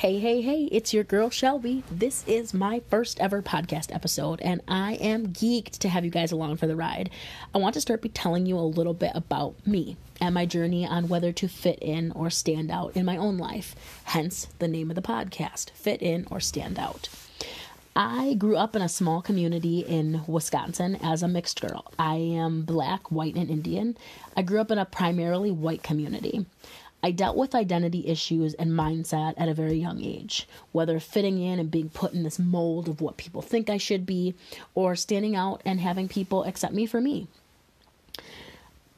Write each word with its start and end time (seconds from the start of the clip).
Hey, 0.00 0.18
hey, 0.18 0.40
hey, 0.40 0.62
it's 0.72 0.94
your 0.94 1.04
girl 1.04 1.28
Shelby. 1.28 1.84
This 1.90 2.24
is 2.26 2.54
my 2.54 2.80
first 2.88 3.20
ever 3.20 3.42
podcast 3.42 3.94
episode, 3.94 4.40
and 4.40 4.62
I 4.66 4.94
am 4.94 5.26
geeked 5.26 5.76
to 5.80 5.90
have 5.90 6.06
you 6.06 6.10
guys 6.10 6.32
along 6.32 6.56
for 6.56 6.66
the 6.66 6.74
ride. 6.74 7.10
I 7.54 7.58
want 7.58 7.74
to 7.74 7.82
start 7.82 8.00
by 8.00 8.08
telling 8.14 8.46
you 8.46 8.56
a 8.58 8.60
little 8.60 8.94
bit 8.94 9.12
about 9.14 9.56
me 9.66 9.98
and 10.18 10.32
my 10.32 10.46
journey 10.46 10.86
on 10.86 11.08
whether 11.08 11.32
to 11.32 11.48
fit 11.48 11.78
in 11.82 12.12
or 12.12 12.30
stand 12.30 12.70
out 12.70 12.96
in 12.96 13.04
my 13.04 13.18
own 13.18 13.36
life, 13.36 13.76
hence 14.04 14.46
the 14.58 14.68
name 14.68 14.88
of 14.90 14.94
the 14.94 15.02
podcast 15.02 15.68
Fit 15.72 16.00
In 16.00 16.26
or 16.30 16.40
Stand 16.40 16.78
Out. 16.78 17.10
I 17.94 18.32
grew 18.38 18.56
up 18.56 18.74
in 18.74 18.80
a 18.80 18.88
small 18.88 19.20
community 19.20 19.80
in 19.80 20.22
Wisconsin 20.26 20.96
as 21.02 21.22
a 21.22 21.28
mixed 21.28 21.60
girl. 21.60 21.92
I 21.98 22.14
am 22.14 22.62
black, 22.62 23.12
white, 23.12 23.34
and 23.34 23.50
Indian. 23.50 23.98
I 24.34 24.40
grew 24.40 24.62
up 24.62 24.70
in 24.70 24.78
a 24.78 24.86
primarily 24.86 25.50
white 25.50 25.82
community. 25.82 26.46
I 27.02 27.10
dealt 27.10 27.36
with 27.36 27.54
identity 27.54 28.06
issues 28.06 28.54
and 28.54 28.72
mindset 28.72 29.34
at 29.36 29.48
a 29.48 29.54
very 29.54 29.78
young 29.78 30.02
age, 30.02 30.46
whether 30.72 31.00
fitting 31.00 31.40
in 31.40 31.58
and 31.58 31.70
being 31.70 31.88
put 31.88 32.12
in 32.12 32.22
this 32.22 32.38
mold 32.38 32.88
of 32.88 33.00
what 33.00 33.16
people 33.16 33.42
think 33.42 33.70
I 33.70 33.78
should 33.78 34.04
be, 34.04 34.34
or 34.74 34.94
standing 34.96 35.34
out 35.34 35.62
and 35.64 35.80
having 35.80 36.08
people 36.08 36.44
accept 36.44 36.74
me 36.74 36.86
for 36.86 37.00
me. 37.00 37.26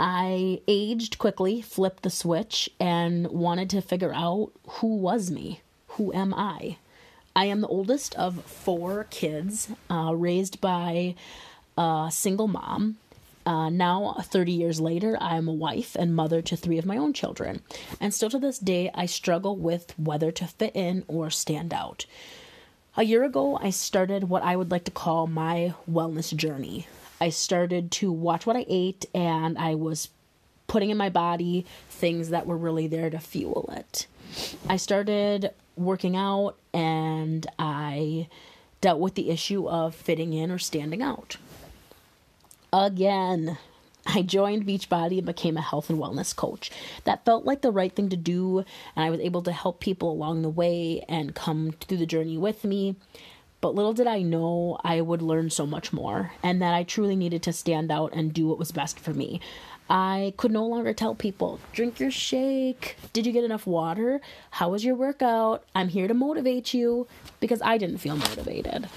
I 0.00 0.60
aged 0.66 1.18
quickly, 1.18 1.62
flipped 1.62 2.02
the 2.02 2.10
switch, 2.10 2.68
and 2.80 3.28
wanted 3.28 3.70
to 3.70 3.80
figure 3.80 4.12
out 4.12 4.50
who 4.66 4.96
was 4.96 5.30
me? 5.30 5.60
Who 5.88 6.12
am 6.12 6.34
I? 6.34 6.78
I 7.36 7.44
am 7.44 7.60
the 7.60 7.68
oldest 7.68 8.14
of 8.16 8.44
four 8.44 9.06
kids, 9.10 9.68
uh, 9.88 10.12
raised 10.14 10.60
by 10.60 11.14
a 11.78 12.08
single 12.10 12.48
mom. 12.48 12.96
Uh, 13.44 13.68
now, 13.68 14.14
30 14.20 14.52
years 14.52 14.80
later, 14.80 15.16
I 15.20 15.36
am 15.36 15.48
a 15.48 15.52
wife 15.52 15.96
and 15.96 16.14
mother 16.14 16.42
to 16.42 16.56
three 16.56 16.78
of 16.78 16.86
my 16.86 16.96
own 16.96 17.12
children. 17.12 17.62
And 18.00 18.14
still 18.14 18.30
to 18.30 18.38
this 18.38 18.58
day, 18.58 18.90
I 18.94 19.06
struggle 19.06 19.56
with 19.56 19.98
whether 19.98 20.30
to 20.30 20.46
fit 20.46 20.76
in 20.76 21.04
or 21.08 21.30
stand 21.30 21.74
out. 21.74 22.06
A 22.96 23.02
year 23.04 23.24
ago, 23.24 23.58
I 23.60 23.70
started 23.70 24.24
what 24.24 24.42
I 24.42 24.54
would 24.54 24.70
like 24.70 24.84
to 24.84 24.90
call 24.90 25.26
my 25.26 25.74
wellness 25.90 26.34
journey. 26.34 26.86
I 27.20 27.30
started 27.30 27.90
to 27.92 28.12
watch 28.12 28.46
what 28.46 28.56
I 28.56 28.66
ate 28.68 29.06
and 29.14 29.56
I 29.56 29.74
was 29.74 30.08
putting 30.66 30.90
in 30.90 30.96
my 30.96 31.08
body 31.08 31.66
things 31.88 32.30
that 32.30 32.46
were 32.46 32.56
really 32.56 32.86
there 32.86 33.10
to 33.10 33.18
fuel 33.18 33.72
it. 33.72 34.06
I 34.68 34.76
started 34.76 35.50
working 35.76 36.16
out 36.16 36.56
and 36.74 37.46
I 37.58 38.28
dealt 38.80 39.00
with 39.00 39.14
the 39.14 39.30
issue 39.30 39.68
of 39.68 39.94
fitting 39.94 40.32
in 40.32 40.50
or 40.50 40.58
standing 40.58 41.02
out 41.02 41.36
again. 42.72 43.58
I 44.04 44.22
joined 44.22 44.66
Beachbody 44.66 45.18
and 45.18 45.26
became 45.26 45.56
a 45.56 45.62
health 45.62 45.88
and 45.88 45.98
wellness 45.98 46.34
coach. 46.34 46.70
That 47.04 47.24
felt 47.24 47.44
like 47.44 47.60
the 47.60 47.70
right 47.70 47.94
thing 47.94 48.08
to 48.08 48.16
do, 48.16 48.64
and 48.96 49.04
I 49.04 49.10
was 49.10 49.20
able 49.20 49.42
to 49.42 49.52
help 49.52 49.78
people 49.78 50.10
along 50.10 50.42
the 50.42 50.48
way 50.48 51.04
and 51.08 51.34
come 51.34 51.72
through 51.80 51.98
the 51.98 52.06
journey 52.06 52.36
with 52.36 52.64
me. 52.64 52.96
But 53.60 53.76
little 53.76 53.92
did 53.92 54.08
I 54.08 54.22
know 54.22 54.78
I 54.82 55.00
would 55.00 55.22
learn 55.22 55.50
so 55.50 55.66
much 55.66 55.92
more, 55.92 56.32
and 56.42 56.60
that 56.60 56.74
I 56.74 56.82
truly 56.82 57.14
needed 57.14 57.44
to 57.44 57.52
stand 57.52 57.92
out 57.92 58.12
and 58.12 58.34
do 58.34 58.48
what 58.48 58.58
was 58.58 58.72
best 58.72 58.98
for 58.98 59.14
me. 59.14 59.40
I 59.88 60.34
could 60.36 60.50
no 60.50 60.66
longer 60.66 60.92
tell 60.94 61.14
people, 61.14 61.60
drink 61.72 62.00
your 62.00 62.10
shake. 62.10 62.96
Did 63.12 63.24
you 63.24 63.32
get 63.32 63.44
enough 63.44 63.66
water? 63.66 64.20
How 64.50 64.70
was 64.70 64.84
your 64.84 64.96
workout? 64.96 65.64
I'm 65.76 65.88
here 65.88 66.08
to 66.08 66.14
motivate 66.14 66.74
you 66.74 67.06
because 67.38 67.62
I 67.62 67.78
didn't 67.78 67.98
feel 67.98 68.16
motivated. 68.16 68.88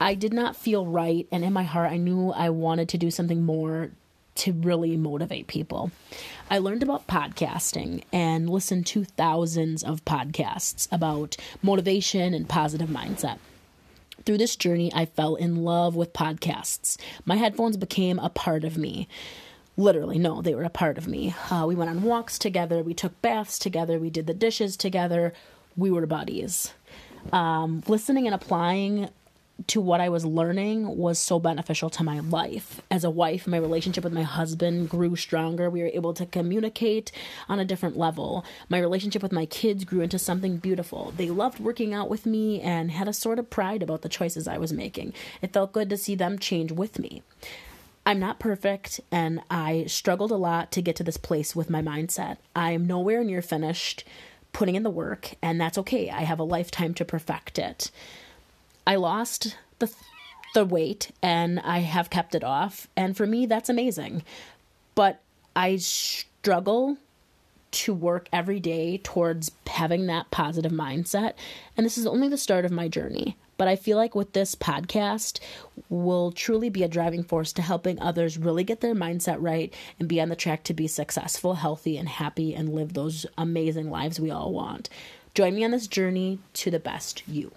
I 0.00 0.14
did 0.14 0.32
not 0.32 0.56
feel 0.56 0.86
right, 0.86 1.26
and 1.32 1.44
in 1.44 1.52
my 1.52 1.62
heart, 1.62 1.90
I 1.90 1.96
knew 1.96 2.30
I 2.30 2.50
wanted 2.50 2.88
to 2.90 2.98
do 2.98 3.10
something 3.10 3.42
more 3.42 3.90
to 4.36 4.52
really 4.52 4.96
motivate 4.96 5.46
people. 5.46 5.90
I 6.50 6.58
learned 6.58 6.82
about 6.82 7.06
podcasting 7.06 8.02
and 8.12 8.50
listened 8.50 8.86
to 8.88 9.04
thousands 9.04 9.82
of 9.82 10.04
podcasts 10.04 10.86
about 10.92 11.36
motivation 11.62 12.34
and 12.34 12.48
positive 12.48 12.90
mindset. 12.90 13.38
Through 14.24 14.38
this 14.38 14.56
journey, 14.56 14.92
I 14.94 15.06
fell 15.06 15.36
in 15.36 15.64
love 15.64 15.96
with 15.96 16.12
podcasts. 16.12 16.98
My 17.24 17.36
headphones 17.36 17.76
became 17.76 18.18
a 18.18 18.28
part 18.28 18.64
of 18.64 18.76
me. 18.76 19.08
Literally, 19.78 20.18
no, 20.18 20.42
they 20.42 20.54
were 20.54 20.64
a 20.64 20.70
part 20.70 20.98
of 20.98 21.06
me. 21.06 21.34
Uh, 21.50 21.64
we 21.66 21.74
went 21.74 21.90
on 21.90 22.02
walks 22.02 22.38
together, 22.38 22.82
we 22.82 22.94
took 22.94 23.20
baths 23.22 23.58
together, 23.58 23.98
we 23.98 24.10
did 24.10 24.26
the 24.26 24.34
dishes 24.34 24.76
together, 24.76 25.32
we 25.76 25.90
were 25.90 26.06
buddies. 26.06 26.72
Um, 27.32 27.82
listening 27.86 28.26
and 28.26 28.34
applying 28.34 29.10
to 29.68 29.80
what 29.80 30.00
I 30.00 30.08
was 30.08 30.24
learning 30.24 30.96
was 30.96 31.18
so 31.18 31.38
beneficial 31.38 31.88
to 31.90 32.04
my 32.04 32.20
life. 32.20 32.80
As 32.90 33.04
a 33.04 33.10
wife, 33.10 33.46
my 33.46 33.56
relationship 33.56 34.04
with 34.04 34.12
my 34.12 34.22
husband 34.22 34.90
grew 34.90 35.16
stronger. 35.16 35.70
We 35.70 35.82
were 35.82 35.90
able 35.92 36.12
to 36.14 36.26
communicate 36.26 37.10
on 37.48 37.58
a 37.58 37.64
different 37.64 37.96
level. 37.96 38.44
My 38.68 38.78
relationship 38.78 39.22
with 39.22 39.32
my 39.32 39.46
kids 39.46 39.84
grew 39.84 40.00
into 40.00 40.18
something 40.18 40.58
beautiful. 40.58 41.12
They 41.16 41.30
loved 41.30 41.58
working 41.58 41.94
out 41.94 42.10
with 42.10 42.26
me 42.26 42.60
and 42.60 42.90
had 42.90 43.08
a 43.08 43.12
sort 43.12 43.38
of 43.38 43.50
pride 43.50 43.82
about 43.82 44.02
the 44.02 44.08
choices 44.08 44.46
I 44.46 44.58
was 44.58 44.72
making. 44.72 45.14
It 45.40 45.52
felt 45.52 45.72
good 45.72 45.88
to 45.90 45.96
see 45.96 46.14
them 46.14 46.38
change 46.38 46.70
with 46.70 46.98
me. 46.98 47.22
I'm 48.04 48.20
not 48.20 48.38
perfect 48.38 49.00
and 49.10 49.40
I 49.50 49.86
struggled 49.86 50.30
a 50.30 50.36
lot 50.36 50.70
to 50.72 50.82
get 50.82 50.96
to 50.96 51.02
this 51.02 51.16
place 51.16 51.56
with 51.56 51.70
my 51.70 51.82
mindset. 51.82 52.36
I'm 52.54 52.86
nowhere 52.86 53.24
near 53.24 53.42
finished 53.42 54.04
putting 54.52 54.74
in 54.74 54.84
the 54.84 54.90
work, 54.90 55.34
and 55.42 55.60
that's 55.60 55.76
okay. 55.76 56.08
I 56.08 56.22
have 56.22 56.38
a 56.38 56.44
lifetime 56.44 56.94
to 56.94 57.04
perfect 57.04 57.58
it. 57.58 57.90
I 58.86 58.96
lost 58.96 59.56
the 59.78 59.92
the 60.54 60.64
weight 60.64 61.10
and 61.22 61.60
I 61.60 61.80
have 61.80 62.08
kept 62.08 62.34
it 62.34 62.42
off 62.42 62.88
and 62.96 63.16
for 63.16 63.26
me 63.26 63.46
that's 63.46 63.68
amazing. 63.68 64.22
But 64.94 65.20
I 65.54 65.76
struggle 65.76 66.96
to 67.72 67.92
work 67.92 68.28
every 68.32 68.58
day 68.58 68.98
towards 68.98 69.50
having 69.66 70.06
that 70.06 70.30
positive 70.30 70.72
mindset 70.72 71.34
and 71.76 71.84
this 71.84 71.98
is 71.98 72.06
only 72.06 72.28
the 72.28 72.38
start 72.38 72.64
of 72.64 72.72
my 72.72 72.88
journey. 72.88 73.36
But 73.58 73.68
I 73.68 73.76
feel 73.76 73.96
like 73.96 74.14
with 74.14 74.32
this 74.32 74.54
podcast 74.54 75.40
will 75.88 76.30
truly 76.30 76.68
be 76.68 76.82
a 76.82 76.88
driving 76.88 77.22
force 77.22 77.52
to 77.54 77.62
helping 77.62 78.00
others 78.00 78.38
really 78.38 78.64
get 78.64 78.80
their 78.80 78.94
mindset 78.94 79.36
right 79.40 79.74
and 79.98 80.08
be 80.08 80.20
on 80.20 80.28
the 80.28 80.36
track 80.36 80.62
to 80.64 80.74
be 80.74 80.86
successful, 80.86 81.54
healthy, 81.54 81.96
and 81.96 82.08
happy 82.08 82.54
and 82.54 82.74
live 82.74 82.92
those 82.92 83.24
amazing 83.38 83.90
lives 83.90 84.20
we 84.20 84.30
all 84.30 84.52
want. 84.52 84.90
Join 85.34 85.54
me 85.54 85.64
on 85.64 85.70
this 85.70 85.86
journey 85.86 86.38
to 86.54 86.70
the 86.70 86.78
best 86.78 87.22
you. 87.26 87.50